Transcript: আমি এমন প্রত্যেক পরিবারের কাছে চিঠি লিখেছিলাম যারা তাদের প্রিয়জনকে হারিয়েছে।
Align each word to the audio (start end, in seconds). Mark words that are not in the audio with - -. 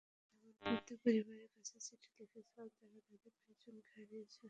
আমি 0.31 0.49
এমন 0.51 0.75
প্রত্যেক 0.75 0.97
পরিবারের 1.05 1.49
কাছে 1.55 1.75
চিঠি 1.85 2.09
লিখেছিলাম 2.13 2.67
যারা 2.75 2.99
তাদের 3.07 3.31
প্রিয়জনকে 3.37 3.91
হারিয়েছে। 3.93 4.39